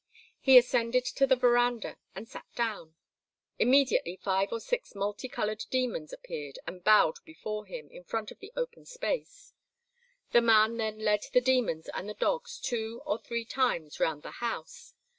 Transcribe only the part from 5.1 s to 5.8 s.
coloured